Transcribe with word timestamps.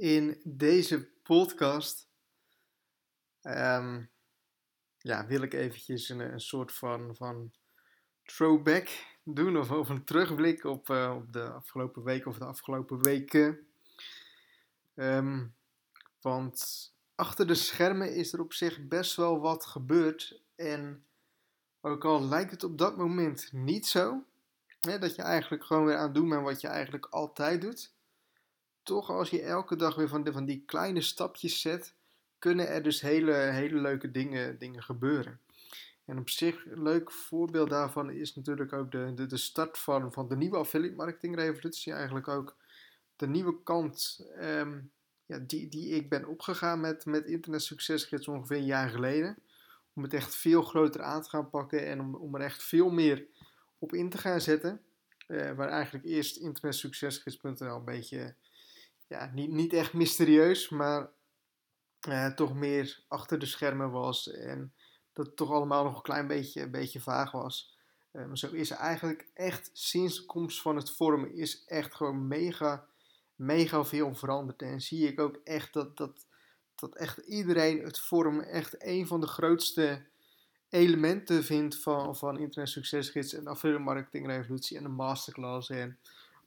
In 0.00 0.40
deze 0.44 1.08
podcast 1.22 2.08
ehm, 3.40 4.04
ja, 4.98 5.26
wil 5.26 5.42
ik 5.42 5.52
eventjes 5.52 6.08
een, 6.08 6.20
een 6.20 6.40
soort 6.40 6.72
van, 6.72 7.16
van 7.16 7.52
throwback 8.22 8.88
doen 9.24 9.56
of, 9.56 9.88
een 9.88 10.04
terugblik 10.04 10.64
op, 10.64 10.88
uh, 10.88 11.14
op 11.16 11.32
de 11.32 11.50
afgelopen 11.50 12.02
week 12.02 12.26
of 12.26 12.38
de 12.38 12.44
afgelopen 12.44 13.02
weken. 13.02 13.68
Ehm, 14.94 15.46
want 16.20 16.88
achter 17.14 17.46
de 17.46 17.54
schermen 17.54 18.14
is 18.14 18.32
er 18.32 18.40
op 18.40 18.52
zich 18.52 18.88
best 18.88 19.16
wel 19.16 19.40
wat 19.40 19.66
gebeurd. 19.66 20.42
En 20.54 21.06
ook 21.80 22.04
al 22.04 22.24
lijkt 22.24 22.50
het 22.50 22.64
op 22.64 22.78
dat 22.78 22.96
moment 22.96 23.52
niet 23.52 23.86
zo, 23.86 24.24
hè, 24.80 24.98
dat 24.98 25.14
je 25.14 25.22
eigenlijk 25.22 25.64
gewoon 25.64 25.84
weer 25.84 25.96
aan 25.96 26.04
het 26.04 26.14
doen 26.14 26.28
bent 26.28 26.42
wat 26.42 26.60
je 26.60 26.68
eigenlijk 26.68 27.06
altijd 27.06 27.60
doet 27.60 27.98
toch 28.90 29.10
als 29.10 29.30
je 29.30 29.42
elke 29.42 29.76
dag 29.76 29.94
weer 29.94 30.08
van, 30.08 30.24
de, 30.24 30.32
van 30.32 30.44
die 30.44 30.62
kleine 30.66 31.00
stapjes 31.00 31.60
zet, 31.60 31.94
kunnen 32.38 32.68
er 32.68 32.82
dus 32.82 33.00
hele, 33.00 33.32
hele 33.32 33.80
leuke 33.80 34.10
dingen, 34.10 34.58
dingen 34.58 34.82
gebeuren. 34.82 35.40
En 36.04 36.18
op 36.18 36.30
zich, 36.30 36.66
een 36.66 36.82
leuk 36.82 37.10
voorbeeld 37.10 37.70
daarvan 37.70 38.10
is 38.10 38.34
natuurlijk 38.34 38.72
ook 38.72 38.90
de, 38.90 39.12
de, 39.14 39.26
de 39.26 39.36
start 39.36 39.78
van, 39.78 40.12
van 40.12 40.28
de 40.28 40.36
nieuwe 40.36 40.56
affiliate 40.56 40.96
marketing 40.96 41.36
revolutie. 41.36 41.92
Eigenlijk 41.92 42.28
ook 42.28 42.56
de 43.16 43.26
nieuwe 43.26 43.62
kant 43.62 44.26
ehm, 44.36 44.80
ja, 45.26 45.38
die, 45.38 45.68
die 45.68 45.88
ik 45.88 46.08
ben 46.08 46.26
opgegaan 46.26 46.80
met, 46.80 47.04
met 47.04 47.26
Internet 47.26 47.62
Succesgids 47.62 48.28
ongeveer 48.28 48.56
een 48.56 48.64
jaar 48.64 48.88
geleden. 48.88 49.36
Om 49.94 50.02
het 50.02 50.14
echt 50.14 50.34
veel 50.34 50.62
groter 50.62 51.02
aan 51.02 51.22
te 51.22 51.28
gaan 51.28 51.50
pakken 51.50 51.86
en 51.86 52.00
om, 52.00 52.14
om 52.14 52.34
er 52.34 52.40
echt 52.40 52.62
veel 52.62 52.90
meer 52.90 53.26
op 53.78 53.94
in 53.94 54.10
te 54.10 54.18
gaan 54.18 54.40
zetten. 54.40 54.80
Uh, 55.28 55.52
waar 55.52 55.68
eigenlijk 55.68 56.04
eerst 56.04 56.36
internetsuccesgids.nl 56.36 57.76
een 57.76 57.84
beetje 57.84 58.34
ja, 59.10 59.30
niet, 59.34 59.50
niet 59.50 59.72
echt 59.72 59.92
mysterieus, 59.92 60.68
maar 60.68 61.10
uh, 62.08 62.26
toch 62.26 62.54
meer 62.54 63.04
achter 63.08 63.38
de 63.38 63.46
schermen 63.46 63.90
was. 63.90 64.30
En 64.30 64.72
dat 65.12 65.26
het 65.26 65.36
toch 65.36 65.50
allemaal 65.50 65.84
nog 65.84 65.96
een 65.96 66.02
klein 66.02 66.26
beetje, 66.26 66.62
een 66.62 66.70
beetje 66.70 67.00
vaag 67.00 67.30
was. 67.30 67.76
Um, 68.12 68.36
zo 68.36 68.50
is 68.52 68.70
eigenlijk 68.70 69.28
echt 69.34 69.70
sinds 69.72 70.16
de 70.16 70.26
komst 70.26 70.60
van 70.60 70.76
het 70.76 70.90
vormen 70.90 71.34
is 71.34 71.64
echt 71.64 71.94
gewoon 71.94 72.28
mega, 72.28 72.86
mega 73.34 73.84
veel 73.84 74.14
veranderd. 74.14 74.62
En 74.62 74.80
zie 74.80 75.08
ik 75.08 75.20
ook 75.20 75.40
echt 75.44 75.72
dat, 75.72 75.96
dat, 75.96 76.26
dat 76.74 76.96
echt 76.96 77.18
iedereen 77.18 77.82
het 77.82 78.00
vormen 78.00 78.44
echt 78.44 78.84
een 78.84 79.06
van 79.06 79.20
de 79.20 79.26
grootste 79.26 80.06
elementen 80.68 81.44
vindt 81.44 81.76
van, 81.76 82.16
van 82.16 82.38
Internet 82.38 82.70
Succesgids 82.70 83.34
en 83.34 83.46
Affiliate 83.46 83.82
Marketing 83.82 84.26
Revolutie 84.26 84.76
en 84.76 84.82
de 84.82 84.88
masterclass 84.88 85.70
en 85.70 85.98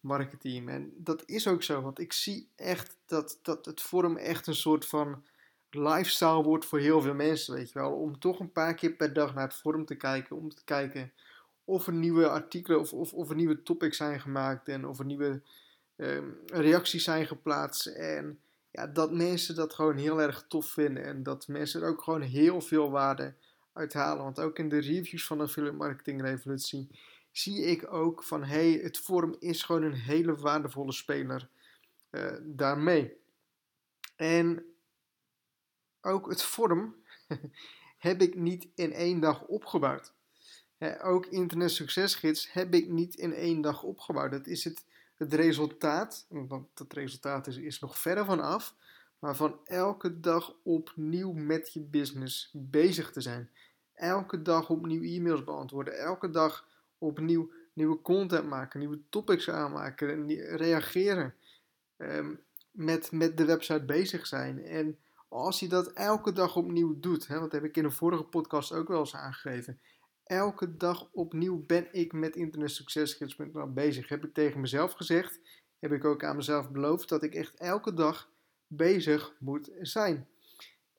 marketing. 0.03 0.69
En 0.69 0.93
dat 0.97 1.23
is 1.25 1.47
ook 1.47 1.63
zo, 1.63 1.81
want 1.81 1.99
ik 1.99 2.13
zie 2.13 2.47
echt 2.55 2.97
dat, 3.05 3.39
dat 3.41 3.65
het 3.65 3.81
forum 3.81 4.17
echt 4.17 4.47
een 4.47 4.55
soort 4.55 4.85
van 4.85 5.23
lifestyle 5.69 6.43
wordt 6.43 6.65
voor 6.65 6.79
heel 6.79 7.01
veel 7.01 7.13
mensen, 7.13 7.53
weet 7.53 7.71
je 7.71 7.79
wel. 7.79 7.91
Om 7.91 8.19
toch 8.19 8.39
een 8.39 8.51
paar 8.51 8.73
keer 8.73 8.91
per 8.91 9.13
dag 9.13 9.33
naar 9.33 9.43
het 9.43 9.55
forum 9.55 9.85
te 9.85 9.95
kijken, 9.95 10.35
om 10.35 10.53
te 10.53 10.63
kijken 10.63 11.11
of 11.65 11.87
er 11.87 11.93
nieuwe 11.93 12.29
artikelen 12.29 12.79
of, 12.79 12.93
of, 12.93 13.13
of 13.13 13.29
er 13.29 13.35
nieuwe 13.35 13.63
topics 13.63 13.97
zijn 13.97 14.19
gemaakt 14.19 14.67
en 14.67 14.87
of 14.87 14.99
er 14.99 15.05
nieuwe 15.05 15.41
ehm, 15.95 16.29
reacties 16.45 17.03
zijn 17.03 17.27
geplaatst. 17.27 17.85
En 17.85 18.39
ja, 18.71 18.87
dat 18.87 19.11
mensen 19.11 19.55
dat 19.55 19.73
gewoon 19.73 19.97
heel 19.97 20.21
erg 20.21 20.45
tof 20.47 20.65
vinden 20.65 21.03
en 21.03 21.23
dat 21.23 21.47
mensen 21.47 21.81
er 21.81 21.87
ook 21.87 22.03
gewoon 22.03 22.21
heel 22.21 22.61
veel 22.61 22.91
waarde 22.91 23.33
uithalen. 23.73 24.23
Want 24.23 24.39
ook 24.39 24.59
in 24.59 24.69
de 24.69 24.79
reviews 24.79 25.25
van 25.25 25.37
de 25.37 25.43
Affiliate 25.43 25.77
Marketing 25.77 26.21
Revolutie 26.21 26.87
zie 27.33 27.65
ik 27.65 27.93
ook 27.93 28.23
van 28.23 28.43
hey, 28.43 28.71
het 28.71 28.97
forum 28.97 29.35
is 29.39 29.63
gewoon 29.63 29.83
een 29.83 29.93
hele 29.93 30.35
waardevolle 30.35 30.91
speler 30.91 31.49
uh, 32.11 32.31
daarmee. 32.41 33.17
En 34.15 34.65
ook 36.01 36.29
het 36.29 36.43
forum 36.43 36.95
heb 37.97 38.21
ik 38.21 38.35
niet 38.35 38.67
in 38.75 38.93
één 38.93 39.19
dag 39.19 39.43
opgebouwd. 39.43 40.13
ook 41.01 41.25
Internet 41.25 41.71
Succesgids 41.71 42.51
heb 42.51 42.73
ik 42.73 42.89
niet 42.89 43.15
in 43.15 43.33
één 43.33 43.61
dag 43.61 43.83
opgebouwd. 43.83 44.31
Dat 44.31 44.47
is 44.47 44.63
het, 44.63 44.85
het 45.15 45.33
resultaat, 45.33 46.25
want 46.29 46.67
dat 46.73 46.93
resultaat 46.93 47.47
is, 47.47 47.57
is 47.57 47.79
nog 47.79 47.99
verder 47.99 48.25
van 48.25 48.39
af, 48.39 48.75
maar 49.19 49.35
van 49.35 49.59
elke 49.65 50.19
dag 50.19 50.55
opnieuw 50.63 51.31
met 51.31 51.73
je 51.73 51.81
business 51.81 52.49
bezig 52.53 53.11
te 53.11 53.21
zijn. 53.21 53.49
Elke 53.93 54.41
dag 54.41 54.69
opnieuw 54.69 55.03
e-mails 55.03 55.43
beantwoorden. 55.43 55.99
Elke 55.99 56.29
dag 56.29 56.71
opnieuw 57.03 57.51
nieuwe 57.73 58.01
content 58.01 58.47
maken, 58.47 58.79
nieuwe 58.79 59.01
topics 59.09 59.49
aanmaken, 59.49 60.27
reageren, 60.55 61.33
um, 61.97 62.39
met, 62.71 63.11
met 63.11 63.37
de 63.37 63.45
website 63.45 63.85
bezig 63.85 64.27
zijn. 64.27 64.65
En 64.65 64.97
als 65.27 65.59
je 65.59 65.67
dat 65.67 65.93
elke 65.93 66.31
dag 66.31 66.55
opnieuw 66.55 66.99
doet, 66.99 67.27
hè, 67.27 67.39
dat 67.39 67.51
heb 67.51 67.63
ik 67.63 67.77
in 67.77 67.83
een 67.83 67.91
vorige 67.91 68.23
podcast 68.23 68.71
ook 68.71 68.87
wel 68.87 68.99
eens 68.99 69.15
aangegeven. 69.15 69.79
Elke 70.23 70.77
dag 70.77 71.09
opnieuw 71.11 71.65
ben 71.65 71.87
ik 71.91 72.13
met 72.13 72.35
internetsuccesgids.nl 72.35 73.73
bezig. 73.73 74.09
Heb 74.09 74.25
ik 74.25 74.33
tegen 74.33 74.59
mezelf 74.59 74.91
gezegd, 74.91 75.39
heb 75.79 75.91
ik 75.91 76.05
ook 76.05 76.23
aan 76.23 76.35
mezelf 76.35 76.71
beloofd 76.71 77.09
dat 77.09 77.23
ik 77.23 77.35
echt 77.35 77.55
elke 77.55 77.93
dag 77.93 78.29
bezig 78.67 79.35
moet 79.39 79.71
zijn. 79.81 80.27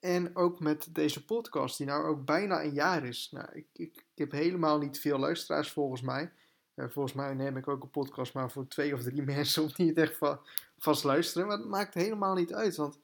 En 0.05 0.37
ook 0.37 0.61
met 0.61 0.89
deze 0.91 1.25
podcast, 1.25 1.77
die 1.79 1.87
nou 1.87 2.07
ook 2.07 2.25
bijna 2.25 2.63
een 2.63 2.73
jaar 2.73 3.05
is. 3.05 3.29
Nou, 3.31 3.47
ik, 3.53 3.67
ik, 3.73 3.97
ik 3.97 4.05
heb 4.15 4.31
helemaal 4.31 4.79
niet 4.79 5.01
veel 5.01 5.19
luisteraars 5.19 5.71
volgens 5.71 6.01
mij. 6.01 6.33
Uh, 6.75 6.85
volgens 6.89 7.15
mij 7.15 7.35
neem 7.35 7.57
ik 7.57 7.69
ook 7.69 7.83
een 7.83 7.91
podcast 7.91 8.35
maar 8.35 8.51
voor 8.51 8.69
twee 8.69 8.95
of 8.95 9.03
drie 9.03 9.23
mensen 9.37 9.63
om 9.63 9.71
niet 9.77 9.97
echt 9.97 10.17
va 10.17 10.41
vast 10.79 11.05
luisteren. 11.05 11.47
Maar 11.47 11.57
dat 11.57 11.67
maakt 11.67 11.95
helemaal 11.95 12.35
niet 12.35 12.55
uit. 12.55 12.77
Want 12.77 12.99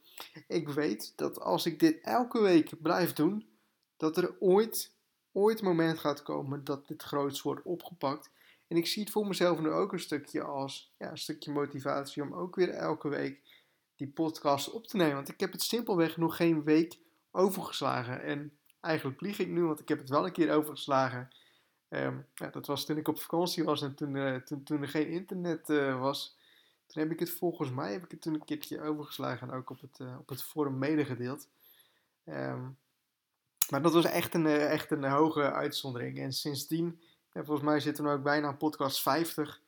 ik 0.47 0.69
weet 0.69 1.13
dat 1.17 1.41
als 1.41 1.67
ik 1.67 1.81
dit 1.81 2.01
elke 2.01 2.41
week 2.41 2.83
blijf 2.83 3.13
doen, 3.13 3.47
dat 3.97 4.17
er 4.17 4.35
ooit, 4.39 4.91
ooit 5.33 5.61
een 5.61 5.67
moment 5.67 5.99
gaat 5.99 6.23
komen 6.23 6.65
dat 6.65 6.89
dit 6.89 7.03
groots 7.03 7.43
wordt 7.43 7.65
opgepakt. 7.65 8.31
En 8.69 8.77
ik 8.77 8.87
zie 8.87 9.03
het 9.03 9.13
voor 9.13 9.27
mezelf 9.27 9.61
nu 9.61 9.71
ook 9.71 9.93
een 9.93 10.01
stukje 10.01 10.43
als 10.43 10.93
ja, 10.99 11.11
een 11.11 11.19
stukje 11.19 11.53
motivatie 11.53 12.23
om 12.23 12.35
ook 12.35 12.57
weer 12.57 12.71
elke 12.71 13.09
week 13.09 13.41
die 14.01 14.09
podcast 14.09 14.71
op 14.71 14.87
te 14.87 14.97
nemen. 14.97 15.15
Want 15.15 15.29
ik 15.29 15.41
heb 15.41 15.53
het 15.53 15.63
simpelweg 15.63 16.17
nog 16.17 16.37
geen 16.37 16.65
week 16.65 16.99
overgeslagen. 17.31 18.23
En 18.23 18.59
eigenlijk 18.81 19.21
lieg 19.21 19.39
ik 19.39 19.49
nu, 19.49 19.65
want 19.65 19.81
ik 19.81 19.89
heb 19.89 19.99
het 19.99 20.09
wel 20.09 20.27
een 20.27 20.33
keer 20.33 20.53
overgeslagen. 20.53 21.29
Um, 21.89 22.27
ja, 22.35 22.49
dat 22.49 22.67
was 22.67 22.85
toen 22.85 22.97
ik 22.97 23.09
op 23.09 23.21
vakantie 23.21 23.65
was 23.65 23.83
en 23.83 23.95
toen, 23.95 24.15
uh, 24.15 24.37
toen, 24.37 24.83
er 24.83 24.89
geen 24.89 25.09
internet 25.09 25.69
uh, 25.69 26.01
was. 26.01 26.37
Toen 26.87 27.03
heb 27.03 27.13
ik 27.13 27.19
het 27.19 27.31
volgens 27.31 27.71
mij 27.71 27.93
heb 27.93 28.05
ik 28.05 28.11
het 28.11 28.21
toen 28.21 28.35
een 28.35 28.45
keertje 28.45 28.83
overgeslagen 28.83 29.49
en 29.49 29.55
ook 29.55 29.71
op 29.71 29.81
het, 29.81 29.99
uh, 29.99 30.19
op 30.19 30.29
het 30.29 30.43
forum 30.43 30.79
medegedeeld. 30.79 31.49
Um, 32.25 32.79
maar 33.71 33.83
dat 33.83 33.93
was 33.93 34.05
echt 34.05 34.35
een, 34.35 34.47
echt 34.47 34.91
een 34.91 35.05
hoge 35.05 35.53
uitzondering. 35.53 36.19
En 36.19 36.33
sindsdien, 36.33 37.01
volgens 37.33 37.63
mij 37.63 37.81
zitten 37.81 38.05
we 38.05 38.11
ook 38.11 38.23
bijna 38.23 38.53
podcast 38.53 39.03
50. 39.03 39.61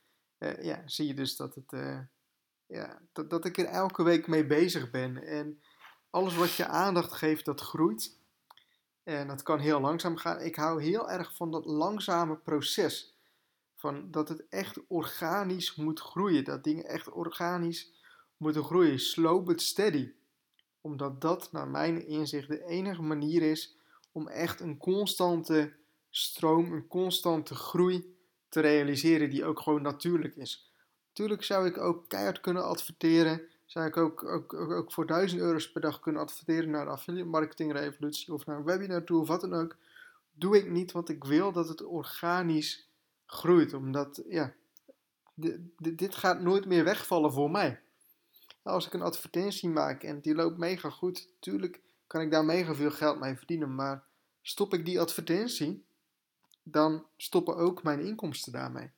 ja, 0.61 0.83
zie 0.87 1.07
je 1.07 1.15
dus 1.15 1.37
dat 1.37 1.55
het 1.55 1.73
ja, 2.67 3.01
dat, 3.13 3.31
dat 3.31 3.45
ik 3.45 3.59
er 3.59 3.65
elke 3.65 4.03
week 4.03 4.27
mee 4.27 4.47
bezig 4.47 4.91
ben. 4.91 5.23
En 5.23 5.61
alles 6.11 6.35
wat 6.35 6.55
je 6.55 6.67
aandacht 6.67 7.13
geeft, 7.13 7.45
dat 7.45 7.61
groeit. 7.61 8.21
En 9.03 9.27
dat 9.27 9.43
kan 9.43 9.59
heel 9.59 9.81
langzaam 9.81 10.17
gaan. 10.17 10.41
Ik 10.41 10.57
hou 10.57 10.83
heel 10.83 11.11
erg 11.11 11.35
van 11.35 11.51
dat 11.51 11.65
langzame 11.65 12.37
proces. 12.37 13.17
Van 13.77 14.11
dat 14.11 14.29
het 14.29 14.49
echt 14.49 14.79
organisch 14.87 15.75
moet 15.75 16.01
groeien. 16.01 16.45
Dat 16.45 16.65
dingen 16.65 16.85
echt 16.85 17.11
organisch 17.11 17.93
moeten 18.37 18.65
groeien. 18.65 18.99
Slow 19.01 19.45
but 19.45 19.63
steady. 19.63 20.13
Omdat 20.81 21.21
dat, 21.21 21.53
naar 21.53 21.69
mijn 21.69 22.07
inzicht, 22.07 22.49
de 22.49 22.65
enige 22.65 23.03
manier 23.03 23.43
is 23.43 23.77
om 24.13 24.29
echt 24.29 24.61
een 24.61 24.79
constante 24.79 25.73
stroom, 26.11 26.73
een 26.73 26.87
constante 26.87 27.55
groei 27.55 28.17
te 28.49 28.61
realiseren 28.61 29.31
die 29.31 29.45
ook 29.45 29.61
gewoon 29.61 29.83
natuurlijk 29.83 30.37
is. 30.37 30.72
Tuurlijk 31.13 31.45
zou 31.45 31.67
ik 31.67 31.79
ook 31.79 32.09
keihard 32.09 32.41
kunnen 32.41 32.65
adverteren. 32.65 33.43
Zou 33.67 33.87
ik 33.87 33.97
ook, 33.97 34.25
ook, 34.25 34.55
ook, 34.55 34.93
voor 34.93 35.07
1000 35.07 35.41
euro's 35.41 35.73
per 35.73 35.81
dag 35.81 36.01
kunnen 36.01 36.23
adverteren 36.23 36.71
naar 36.71 36.85
de 36.85 36.91
affiliate 36.91 37.29
marketing 37.29 37.73
revolutie 37.73 38.33
of 38.33 38.47
naar 38.47 38.57
een 38.57 38.65
webinar 38.65 39.05
toe 39.05 39.21
of 39.21 39.29
wat 39.29 39.41
dan 39.41 39.55
ook. 39.55 39.77
Doe 40.33 40.57
ik 40.57 40.71
niet, 40.71 40.93
want 40.93 41.09
ik 41.09 41.25
wil 41.25 41.53
dat 41.53 41.69
het 41.69 41.85
organisch 41.85 42.89
groeit. 43.27 43.73
Omdat, 43.75 44.23
ja, 44.29 44.53
dit 45.77 46.15
gaat 46.15 46.41
nooit 46.41 46.67
meer 46.67 46.85
wegvallen 46.85 47.33
voor 47.33 47.51
mij. 47.51 47.81
Als 48.63 48.87
ik 48.87 48.93
een 48.93 49.03
advertentie 49.03 49.69
maak 49.69 50.03
en 50.03 50.21
die 50.21 50.35
loopt 50.35 50.59
mega 50.59 50.91
goed, 50.91 51.29
tuurlijk 51.41 51.81
kan 52.07 52.21
ik 52.21 52.31
daar 52.31 52.45
mega 52.45 52.75
veel 52.75 52.91
geld 52.91 53.21
mee 53.21 53.37
verdienen. 53.37 53.75
Maar 53.75 54.05
stop 54.43 54.75
ik 54.75 54.85
die 54.85 55.01
advertentie, 55.01 55.85
dan 56.63 57.07
stoppen 57.17 57.57
ook 57.57 57.83
mijn 57.83 58.01
inkomsten 58.01 58.53
daarmee. 58.53 58.91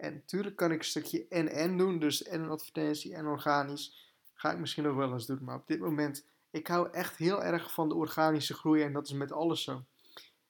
En 0.00 0.12
natuurlijk 0.12 0.56
kan 0.56 0.72
ik 0.72 0.78
een 0.78 0.84
stukje 0.84 1.26
en-en 1.28 1.76
doen, 1.76 1.98
dus 1.98 2.22
en 2.22 2.40
een 2.40 2.50
advertentie 2.50 3.14
en 3.14 3.26
organisch. 3.26 4.14
Ga 4.34 4.52
ik 4.52 4.58
misschien 4.58 4.84
nog 4.84 4.96
wel 4.96 5.12
eens 5.12 5.26
doen, 5.26 5.44
maar 5.44 5.56
op 5.56 5.66
dit 5.66 5.80
moment, 5.80 6.26
ik 6.50 6.66
hou 6.66 6.90
echt 6.92 7.16
heel 7.16 7.42
erg 7.42 7.72
van 7.72 7.88
de 7.88 7.94
organische 7.94 8.54
groei 8.54 8.82
en 8.82 8.92
dat 8.92 9.06
is 9.06 9.12
met 9.12 9.32
alles 9.32 9.62
zo. 9.62 9.84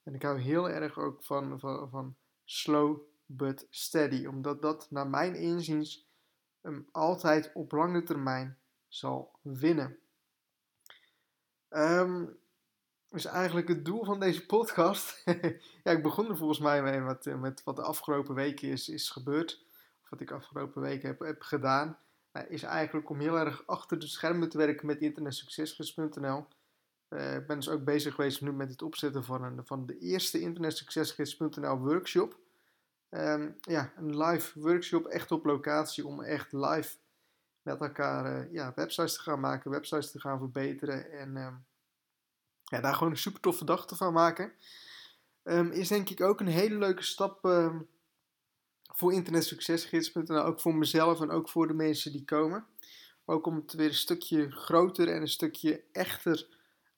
En 0.03 0.15
ik 0.15 0.23
hou 0.23 0.41
heel 0.41 0.71
erg 0.71 0.99
ook 0.99 1.25
van, 1.25 1.61
van, 1.61 1.91
van 1.91 2.17
slow 2.45 3.01
but 3.27 3.67
steady, 3.71 4.27
omdat 4.27 4.63
dat 4.63 4.91
naar 4.91 5.09
mijn 5.09 5.35
inziens 5.35 6.09
altijd 6.91 7.51
op 7.55 7.73
lange 7.73 8.03
termijn 8.03 8.59
zal 8.89 9.39
winnen. 9.43 9.99
Um, 11.71 12.39
is 13.13 13.25
eigenlijk 13.25 13.69
het 13.69 13.85
doel 13.85 14.05
van 14.05 14.21
deze 14.21 14.47
podcast. 14.47 15.23
ja, 15.85 15.91
ik 15.91 16.03
begon 16.03 16.29
er 16.29 16.37
volgens 16.37 16.59
mij 16.59 16.83
mee 16.83 17.01
met, 17.01 17.27
eh, 17.27 17.41
met 17.41 17.63
wat 17.65 17.77
de 17.77 17.83
afgelopen 17.83 18.35
weken 18.35 18.69
is, 18.69 18.89
is 18.89 19.11
gebeurd. 19.11 19.65
Of 20.03 20.11
wat 20.11 20.21
ik 20.21 20.31
afgelopen 20.31 20.83
weken 20.83 21.09
heb, 21.09 21.21
heb 21.21 21.43
gedaan. 21.43 21.99
Is 22.49 22.63
eigenlijk 22.63 23.11
om 23.11 23.21
heel 23.21 23.39
erg 23.39 23.67
achter 23.67 23.99
de 23.99 24.07
schermen 24.07 24.49
te 24.49 24.59
werken 24.59 24.87
met 24.87 25.01
internetsuccesgids.nl. 25.01 26.47
Uh, 27.09 27.35
ik 27.35 27.47
ben 27.47 27.57
dus 27.57 27.69
ook 27.69 27.85
bezig 27.85 28.15
geweest 28.15 28.41
nu 28.41 28.53
met 28.53 28.71
het 28.71 28.83
opzetten 28.83 29.25
van, 29.25 29.43
een, 29.43 29.67
van 29.67 29.87
de 29.87 29.99
eerste 29.99 30.41
internetsuccesgids.nl 30.41 31.79
workshop. 31.79 32.39
Um, 33.11 33.57
ja, 33.61 33.93
een 33.97 34.19
live 34.19 34.61
workshop 34.61 35.07
echt 35.07 35.33
op 35.33 35.45
locatie 35.45 36.07
om 36.07 36.23
echt 36.23 36.53
live 36.53 36.97
met 37.63 37.81
elkaar 37.81 38.47
uh, 38.47 38.53
ja, 38.53 38.73
websites 38.75 39.15
te 39.15 39.21
gaan 39.21 39.41
maken, 39.41 39.71
websites 39.71 40.11
te 40.11 40.21
gaan 40.21 40.39
verbeteren 40.39 41.13
en 41.13 41.37
um, 41.37 41.65
ja, 42.71 42.81
daar 42.81 42.95
gewoon 42.95 43.13
een 43.13 43.19
super 43.19 43.41
toffe 43.41 43.65
dag 43.65 43.87
van 43.89 44.13
maken. 44.13 44.53
Um, 45.45 45.71
is 45.71 45.89
denk 45.89 46.11
ik 46.11 46.21
ook 46.21 46.41
een 46.41 46.47
hele 46.47 46.79
leuke 46.79 47.03
stap 47.03 47.45
um, 47.45 47.89
voor 48.83 49.13
internetsuccesgids.nl. 49.13 50.43
Ook 50.43 50.61
voor 50.61 50.75
mezelf 50.75 51.21
en 51.21 51.31
ook 51.31 51.49
voor 51.49 51.67
de 51.67 51.75
mensen 51.75 52.13
die 52.13 52.25
komen. 52.25 52.67
Ook 53.25 53.47
om 53.47 53.57
het 53.57 53.73
weer 53.73 53.89
een 53.89 53.95
stukje 53.95 54.51
groter 54.51 55.09
en 55.09 55.21
een 55.21 55.29
stukje 55.29 55.83
echter 55.93 56.47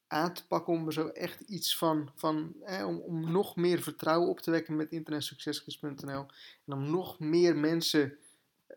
aan 0.06 0.34
te 0.34 0.46
pakken. 0.46 0.72
Om 0.72 0.86
er 0.86 0.92
zo 0.92 1.06
echt 1.06 1.40
iets 1.40 1.76
van, 1.76 2.10
van 2.14 2.54
om, 2.84 2.98
om 2.98 3.30
nog 3.30 3.56
meer 3.56 3.82
vertrouwen 3.82 4.28
op 4.28 4.40
te 4.40 4.50
wekken 4.50 4.76
met 4.76 4.90
internetsuccesgids.nl. 4.90 6.26
En 6.66 6.72
om 6.72 6.90
nog 6.90 7.19
meer 7.19 7.56
mensen 7.56 8.19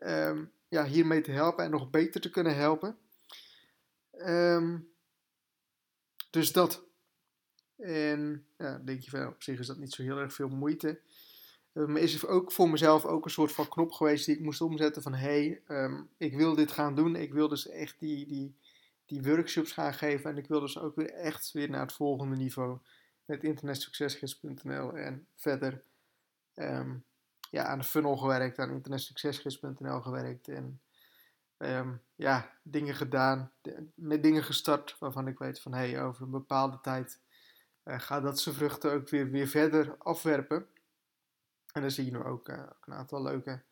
um, 0.00 0.52
ja, 0.68 0.84
hiermee 0.84 1.20
te 1.20 1.30
helpen 1.30 1.64
en 1.64 1.70
nog 1.70 1.90
beter 1.90 2.20
te 2.20 2.30
kunnen 2.30 2.56
helpen. 2.56 2.98
Dus 6.30 6.52
dat. 6.52 6.85
En 7.76 8.46
ja, 8.58 8.78
denk 8.78 9.00
je 9.00 9.10
van 9.10 9.26
op 9.26 9.42
zich 9.42 9.58
is 9.58 9.66
dat 9.66 9.78
niet 9.78 9.92
zo 9.92 10.02
heel 10.02 10.18
erg 10.18 10.32
veel 10.32 10.48
moeite. 10.48 11.00
Maar 11.72 12.00
is 12.00 12.22
er 12.22 12.28
ook 12.28 12.52
voor 12.52 12.70
mezelf 12.70 13.04
ook 13.04 13.24
een 13.24 13.30
soort 13.30 13.52
van 13.52 13.68
knop 13.68 13.92
geweest 13.92 14.26
die 14.26 14.34
ik 14.34 14.42
moest 14.42 14.60
omzetten 14.60 15.02
van 15.02 15.14
hé, 15.14 15.60
hey, 15.66 15.84
um, 15.84 16.08
ik 16.16 16.36
wil 16.36 16.54
dit 16.54 16.72
gaan 16.72 16.94
doen. 16.94 17.16
Ik 17.16 17.32
wil 17.32 17.48
dus 17.48 17.68
echt 17.68 17.98
die, 17.98 18.26
die, 18.26 18.56
die 19.06 19.22
workshops 19.22 19.72
gaan 19.72 19.94
geven. 19.94 20.30
En 20.30 20.36
ik 20.36 20.48
wil 20.48 20.60
dus 20.60 20.78
ook 20.78 20.96
weer 20.96 21.12
echt 21.12 21.52
weer 21.52 21.70
naar 21.70 21.80
het 21.80 21.92
volgende 21.92 22.36
niveau 22.36 22.78
met 23.24 23.44
internetsuccesgids.nl 23.44 24.96
en 24.96 25.26
verder 25.34 25.82
um, 26.54 27.04
ja, 27.50 27.64
aan 27.64 27.78
de 27.78 27.84
funnel 27.84 28.16
gewerkt, 28.16 28.58
aan 28.58 28.70
internetsuccesgids.nl 28.70 30.00
gewerkt 30.00 30.48
en 30.48 30.80
ja, 32.14 32.52
dingen 32.62 32.94
gedaan, 32.94 33.52
met 33.94 34.22
dingen 34.22 34.44
gestart 34.44 34.96
waarvan 34.98 35.28
ik 35.28 35.38
weet 35.38 35.60
van 35.60 35.74
hé, 35.74 35.90
hey, 35.90 36.02
over 36.02 36.22
een 36.22 36.30
bepaalde 36.30 36.80
tijd 36.80 37.20
gaat 37.86 38.22
dat 38.22 38.40
zijn 38.40 38.54
vruchten 38.54 38.92
ook 38.92 39.08
weer, 39.08 39.30
weer 39.30 39.46
verder 39.46 39.96
afwerpen. 39.98 40.66
En 41.72 41.80
dan 41.80 41.90
zie 41.90 42.04
je 42.04 42.10
nu 42.10 42.22
ook, 42.22 42.48
een 42.48 42.94
aantal 42.94 43.22
leuke 43.22 43.62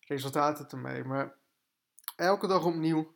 resultaten 0.00 0.68
ermee. 0.68 1.04
Maar 1.04 1.34
elke 2.16 2.46
dag 2.46 2.64
opnieuw 2.64 3.14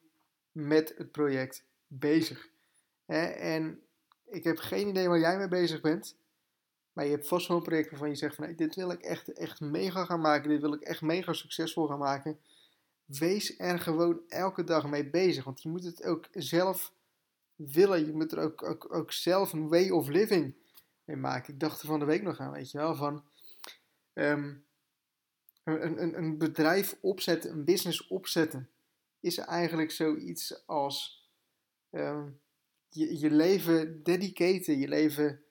met 0.52 0.94
het 0.96 1.12
project 1.12 1.64
bezig. 1.86 2.48
Hè? 3.04 3.24
En 3.26 3.80
ik 4.24 4.44
heb 4.44 4.58
geen 4.58 4.88
idee 4.88 5.08
waar 5.08 5.18
jij 5.18 5.38
mee 5.38 5.48
bezig 5.48 5.80
bent. 5.80 6.16
Maar 6.92 7.04
je 7.04 7.10
hebt 7.10 7.28
vast 7.28 7.48
wel 7.48 7.56
een 7.56 7.62
project 7.62 7.90
waarvan 7.90 8.08
je 8.08 8.14
zegt 8.14 8.34
van 8.34 8.44
hey, 8.44 8.54
dit 8.54 8.74
wil 8.74 8.90
ik 8.90 9.00
echt, 9.00 9.32
echt 9.32 9.60
mega 9.60 10.04
gaan 10.04 10.20
maken. 10.20 10.48
Dit 10.48 10.60
wil 10.60 10.72
ik 10.72 10.80
echt 10.80 11.00
mega 11.00 11.32
succesvol 11.32 11.86
gaan 11.86 11.98
maken. 11.98 12.38
Wees 13.04 13.58
er 13.58 13.78
gewoon 13.78 14.20
elke 14.28 14.64
dag 14.64 14.88
mee 14.88 15.10
bezig. 15.10 15.44
Want 15.44 15.62
je 15.62 15.68
moet 15.68 15.84
het 15.84 16.04
ook 16.04 16.28
zelf 16.32 16.92
willen. 17.70 18.06
Je 18.06 18.12
moet 18.12 18.32
er 18.32 18.38
ook, 18.38 18.92
ook, 18.94 19.12
zelf 19.12 19.52
een 19.52 19.68
way 19.68 19.90
of 19.90 20.08
living 20.08 20.54
mee 21.04 21.16
maken. 21.16 21.52
Ik 21.52 21.60
dacht 21.60 21.80
er 21.80 21.86
van 21.86 21.98
de 21.98 22.04
week 22.04 22.22
nog 22.22 22.38
aan, 22.38 22.52
weet 22.52 22.70
je 22.70 22.78
wel. 22.78 22.94
Van 22.94 23.24
um, 24.12 24.64
een, 25.64 26.02
een, 26.02 26.18
een 26.18 26.38
bedrijf 26.38 26.98
opzetten, 27.00 27.50
een 27.50 27.64
business 27.64 28.06
opzetten. 28.06 28.70
Is 29.20 29.38
eigenlijk 29.38 29.90
zoiets 29.90 30.66
als 30.66 31.26
um, 31.90 32.40
je, 32.88 33.18
je 33.18 33.30
leven 33.30 34.02
dedicaten. 34.02 34.78
Je 34.78 34.88
leven 34.88 35.44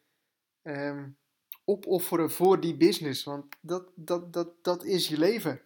um, 0.64 1.18
opofferen 1.66 2.32
voor 2.32 2.60
die 2.60 2.78
business. 2.78 3.24
Want 3.24 3.56
dat, 3.62 3.92
dat, 3.96 4.34
dat, 4.34 4.64
dat 4.64 4.84
is 4.84 5.08
je 5.08 5.18
leven. 5.18 5.62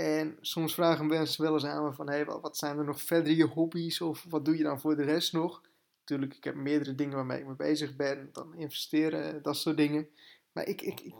En 0.00 0.36
soms 0.40 0.74
vragen 0.74 1.06
mensen 1.06 1.42
wel 1.42 1.52
eens 1.52 1.64
aan 1.64 1.84
me 1.84 1.92
van, 1.92 2.08
hey, 2.08 2.24
wat 2.24 2.56
zijn 2.56 2.78
er 2.78 2.84
nog 2.84 3.02
verder 3.02 3.32
je 3.32 3.44
hobby's 3.44 4.00
of 4.00 4.24
wat 4.28 4.44
doe 4.44 4.56
je 4.56 4.62
dan 4.62 4.80
voor 4.80 4.96
de 4.96 5.02
rest 5.02 5.32
nog? 5.32 5.62
Natuurlijk, 5.98 6.34
ik 6.34 6.44
heb 6.44 6.54
meerdere 6.54 6.94
dingen 6.94 7.16
waarmee 7.16 7.38
ik 7.38 7.46
mee 7.46 7.56
bezig 7.56 7.96
ben, 7.96 8.28
dan 8.32 8.54
investeren, 8.54 9.42
dat 9.42 9.56
soort 9.56 9.76
dingen. 9.76 10.08
Maar 10.52 10.66
ik, 10.66 10.82
ik, 10.82 11.14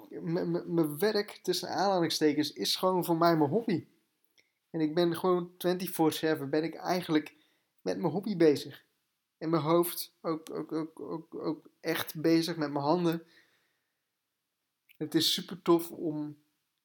mijn 0.67 0.99
werk, 0.99 1.41
tussen 1.43 1.69
aanhalingstekens, 1.69 2.53
is 2.53 2.77
gewoon 2.77 3.05
voor 3.05 3.17
mij 3.17 3.37
mijn 3.37 3.51
hobby. 3.51 3.87
En 4.71 4.81
ik 4.81 4.95
ben 4.95 5.17
gewoon 5.17 5.51
24-7, 5.51 6.49
ben 6.51 6.65
ik 6.65 6.75
eigenlijk 6.75 7.35
met 7.81 7.99
mijn 7.99 8.13
hobby 8.13 8.37
bezig. 8.37 8.85
In 9.39 9.51
mijn 9.51 9.63
hoofd 9.63 10.15
ook, 10.21 10.51
ook, 10.51 11.01
ook, 11.01 11.35
ook 11.35 11.71
echt 11.81 12.21
bezig 12.21 12.57
met 12.57 12.73
mijn 12.73 12.85
handen. 12.85 13.23
Het 14.97 15.15
is 15.15 15.33
super 15.33 15.63
tof 15.63 15.91
om, 15.91 16.37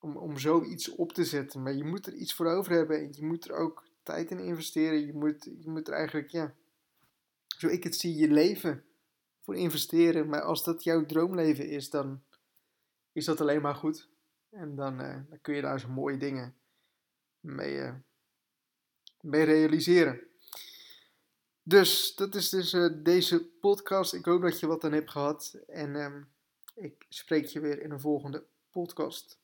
om, 0.05 0.17
om 0.17 0.37
zoiets 0.37 0.89
op 0.89 1.13
te 1.13 1.25
zetten. 1.25 1.63
Maar 1.63 1.73
je 1.73 1.83
moet 1.83 2.05
er 2.05 2.13
iets 2.13 2.33
voor 2.33 2.47
over 2.47 2.71
hebben. 2.71 2.99
En 2.99 3.09
je 3.11 3.25
moet 3.25 3.45
er 3.45 3.55
ook 3.55 3.83
tijd 4.03 4.31
in 4.31 4.39
investeren. 4.39 5.05
Je 5.05 5.13
moet, 5.13 5.43
je 5.43 5.69
moet 5.69 5.87
er 5.87 5.93
eigenlijk, 5.93 6.29
ja, 6.29 6.53
zo 7.47 7.67
ik 7.67 7.83
het 7.83 7.95
zie, 7.95 8.15
je 8.15 8.27
leven 8.27 8.83
voor 9.41 9.55
investeren. 9.55 10.27
Maar 10.27 10.41
als 10.41 10.63
dat 10.63 10.83
jouw 10.83 11.05
droomleven 11.05 11.69
is, 11.69 11.89
dan 11.89 12.21
is 13.11 13.25
dat 13.25 13.41
alleen 13.41 13.61
maar 13.61 13.75
goed. 13.75 14.09
En 14.49 14.75
dan, 14.75 15.01
uh, 15.01 15.17
dan 15.29 15.41
kun 15.41 15.55
je 15.55 15.61
daar 15.61 15.79
zo 15.79 15.89
mooie 15.89 16.17
dingen 16.17 16.55
mee, 17.39 17.75
uh, 17.75 17.93
mee 19.21 19.43
realiseren. 19.43 20.19
Dus 21.63 22.15
dat 22.15 22.35
is 22.35 22.49
dus 22.49 22.73
uh, 22.73 22.93
deze 23.03 23.45
podcast. 23.45 24.13
Ik 24.13 24.25
hoop 24.25 24.41
dat 24.41 24.59
je 24.59 24.67
wat 24.67 24.83
aan 24.83 24.91
hebt 24.91 25.11
gehad. 25.11 25.57
En 25.67 25.95
um, 25.95 26.27
ik 26.75 27.05
spreek 27.09 27.45
je 27.45 27.59
weer 27.59 27.81
in 27.81 27.91
een 27.91 27.99
volgende 27.99 28.43
podcast. 28.69 29.43